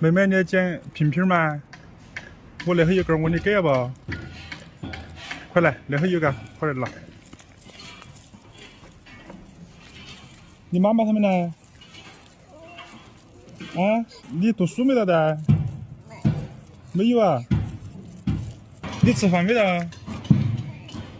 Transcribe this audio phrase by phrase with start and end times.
[0.00, 1.60] 妹妹，你要捡瓶瓶吗？
[2.64, 3.90] 我那儿有根，我你给要不？
[5.52, 6.88] 快来，那儿有个，快来拿。
[10.70, 11.52] 你妈妈他们呢？
[13.74, 15.36] 啊，你读书没得的？
[16.92, 17.42] 没有啊。
[19.02, 19.90] 你吃饭没得？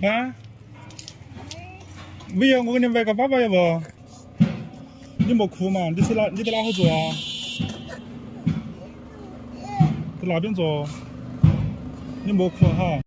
[0.03, 0.35] 啊？
[2.33, 3.83] 没有，我给你买个粑粑要不？
[5.17, 6.29] 你莫哭嘛，你是哪？
[6.29, 7.17] 你在哪号坐啊？
[10.29, 10.87] 那边坐。
[12.25, 13.00] 你莫哭哈。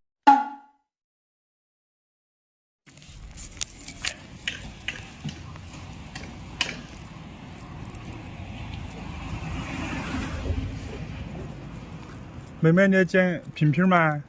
[12.59, 14.23] 妹妹，你要捡瓶瓶吗？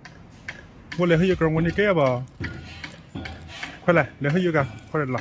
[0.99, 2.23] 我那儿有根，我给你给不？
[3.85, 5.19] 快来，那儿有个，快来拿。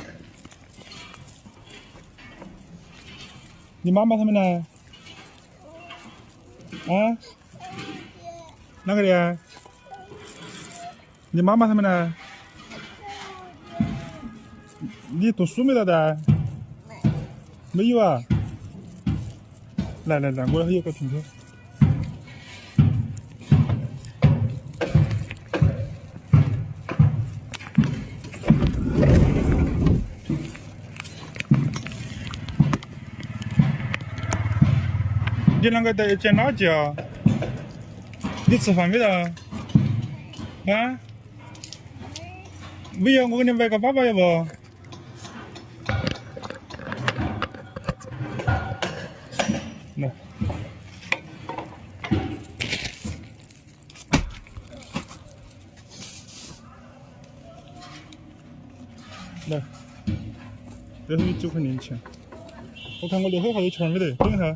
[3.80, 4.66] 你妈妈他们呢？
[6.86, 7.16] 啊？
[8.84, 9.38] 哪个的？
[11.30, 12.14] 你妈妈他们呢？
[15.10, 16.18] 你读书没得的？
[17.70, 18.20] 没有啊。
[20.06, 21.22] 来来来，我那儿有个瓶瓶。
[35.60, 36.92] 你啷个在捡垃圾啊？
[38.52, 39.08] 你吃饭没得？
[40.66, 41.00] 啊？
[42.98, 44.20] 没有，我给你买个包包要不？
[49.96, 50.12] 来，
[59.48, 59.62] 来，
[61.08, 61.98] 这是九块零钱。
[63.00, 64.12] 我看我那会还有钱没得？
[64.16, 64.54] 等一下。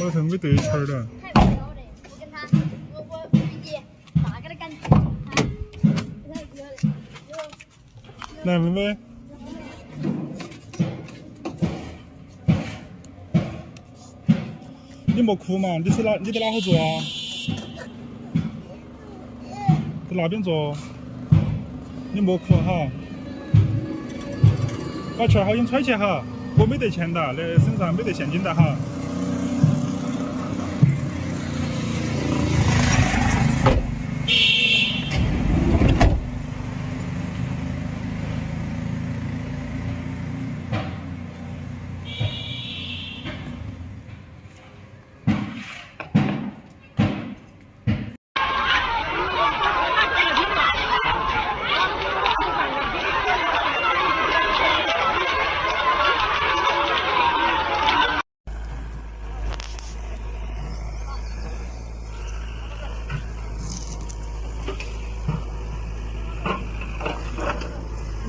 [0.00, 1.06] 我这没得钱儿了。
[1.20, 2.46] 太无聊了，我跟他，
[2.94, 3.82] 我我理解
[4.14, 4.76] 哪个的感觉？
[8.44, 8.96] 来，妹妹。
[15.06, 16.16] 你莫哭嘛，你是哪？
[16.16, 17.02] 你在哪号坐啊？
[20.08, 20.76] 在那边坐。
[22.12, 22.88] 你莫哭哈。
[25.18, 26.22] 把钱好运揣起哈，
[26.56, 28.76] 我没得钱的，那身上没得现金的哈。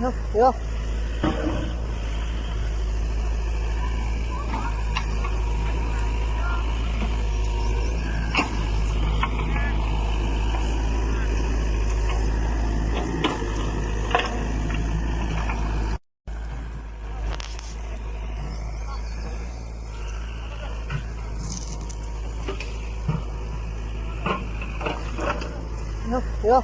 [0.01, 0.55] 有有。
[26.09, 26.63] 有有。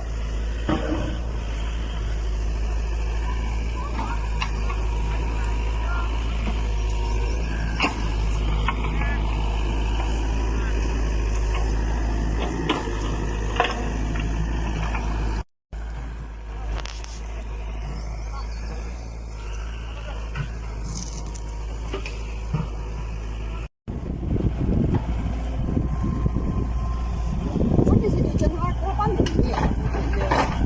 [27.87, 29.21] 我就是你跟他，我把那个，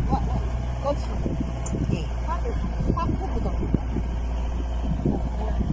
[0.08, 0.30] 我我
[0.84, 1.02] 搞清，
[2.26, 2.46] 他就
[2.96, 3.48] 他苦不懂。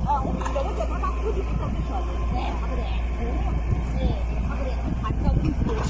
[0.04, 2.08] 啊，我看到我叫他把苦就不懂，你晓得？
[2.34, 4.00] 哎，他不得，哎，
[4.48, 4.68] 他不得，
[5.02, 5.85] 他看到我们十万多个。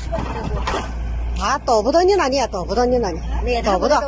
[1.39, 3.19] 啊，到不到你那里，到不到你那里，
[3.63, 4.01] 到不到。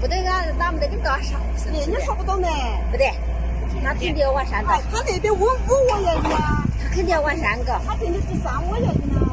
[0.00, 2.48] 不得俺哪没得跟到上，是人家说不懂呢。
[2.90, 3.04] 不得，
[3.82, 5.46] 他肯定要往上哎搞，，他那边五五
[5.90, 7.80] 我要的啊，他肯定要往上搞。
[7.86, 9.26] 他定的是三我要的呢。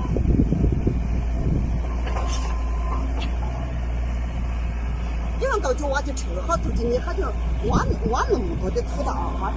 [5.40, 7.22] 你看到就挖就吃好头，今天他就
[7.70, 9.56] 挖挖那么多的土豆，挖的。